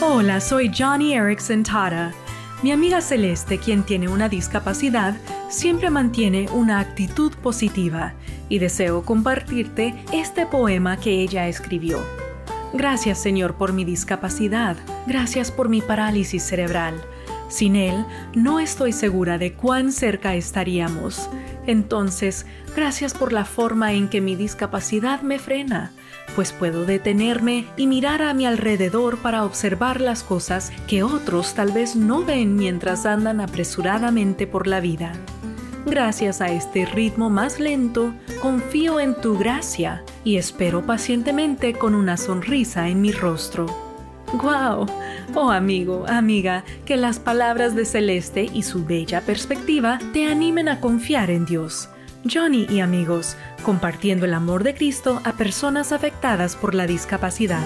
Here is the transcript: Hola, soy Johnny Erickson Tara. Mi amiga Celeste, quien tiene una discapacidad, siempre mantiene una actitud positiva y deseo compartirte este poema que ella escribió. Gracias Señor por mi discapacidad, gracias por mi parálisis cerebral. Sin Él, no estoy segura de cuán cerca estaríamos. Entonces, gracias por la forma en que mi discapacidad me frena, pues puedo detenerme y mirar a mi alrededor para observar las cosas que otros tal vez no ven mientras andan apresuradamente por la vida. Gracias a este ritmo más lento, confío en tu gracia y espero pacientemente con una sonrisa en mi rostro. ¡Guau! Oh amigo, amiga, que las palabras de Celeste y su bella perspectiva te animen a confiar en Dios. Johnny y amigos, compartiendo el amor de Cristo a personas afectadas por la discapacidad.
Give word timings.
Hola, 0.00 0.40
soy 0.40 0.70
Johnny 0.72 1.14
Erickson 1.14 1.64
Tara. 1.64 2.12
Mi 2.62 2.70
amiga 2.70 3.00
Celeste, 3.00 3.58
quien 3.58 3.82
tiene 3.82 4.08
una 4.08 4.28
discapacidad, 4.28 5.16
siempre 5.48 5.90
mantiene 5.90 6.48
una 6.52 6.78
actitud 6.78 7.32
positiva 7.42 8.14
y 8.48 8.60
deseo 8.60 9.02
compartirte 9.02 9.96
este 10.12 10.46
poema 10.46 10.98
que 10.98 11.20
ella 11.20 11.48
escribió. 11.48 11.98
Gracias 12.72 13.18
Señor 13.18 13.54
por 13.54 13.72
mi 13.72 13.84
discapacidad, 13.84 14.76
gracias 15.08 15.50
por 15.50 15.68
mi 15.68 15.82
parálisis 15.82 16.44
cerebral. 16.44 16.94
Sin 17.48 17.76
Él, 17.76 18.04
no 18.34 18.60
estoy 18.60 18.92
segura 18.92 19.38
de 19.38 19.54
cuán 19.54 19.90
cerca 19.92 20.34
estaríamos. 20.34 21.28
Entonces, 21.66 22.46
gracias 22.76 23.14
por 23.14 23.32
la 23.32 23.44
forma 23.44 23.92
en 23.92 24.08
que 24.08 24.20
mi 24.20 24.36
discapacidad 24.36 25.22
me 25.22 25.38
frena, 25.38 25.92
pues 26.34 26.52
puedo 26.52 26.84
detenerme 26.84 27.66
y 27.76 27.86
mirar 27.86 28.22
a 28.22 28.34
mi 28.34 28.46
alrededor 28.46 29.18
para 29.18 29.44
observar 29.44 30.00
las 30.00 30.22
cosas 30.22 30.72
que 30.86 31.02
otros 31.02 31.54
tal 31.54 31.72
vez 31.72 31.96
no 31.96 32.24
ven 32.24 32.56
mientras 32.56 33.06
andan 33.06 33.40
apresuradamente 33.40 34.46
por 34.46 34.66
la 34.66 34.80
vida. 34.80 35.12
Gracias 35.86 36.42
a 36.42 36.48
este 36.48 36.84
ritmo 36.84 37.30
más 37.30 37.60
lento, 37.60 38.12
confío 38.42 39.00
en 39.00 39.14
tu 39.14 39.38
gracia 39.38 40.04
y 40.22 40.36
espero 40.36 40.84
pacientemente 40.84 41.72
con 41.72 41.94
una 41.94 42.18
sonrisa 42.18 42.88
en 42.88 43.00
mi 43.00 43.10
rostro. 43.10 43.87
¡Guau! 44.34 44.86
Oh 45.34 45.50
amigo, 45.50 46.04
amiga, 46.06 46.64
que 46.84 46.96
las 46.96 47.18
palabras 47.18 47.74
de 47.74 47.84
Celeste 47.84 48.48
y 48.52 48.62
su 48.62 48.84
bella 48.84 49.22
perspectiva 49.22 49.98
te 50.12 50.26
animen 50.26 50.68
a 50.68 50.80
confiar 50.80 51.30
en 51.30 51.46
Dios. 51.46 51.88
Johnny 52.30 52.66
y 52.68 52.80
amigos, 52.80 53.36
compartiendo 53.62 54.26
el 54.26 54.34
amor 54.34 54.64
de 54.64 54.74
Cristo 54.74 55.20
a 55.24 55.32
personas 55.32 55.92
afectadas 55.92 56.56
por 56.56 56.74
la 56.74 56.86
discapacidad. 56.86 57.64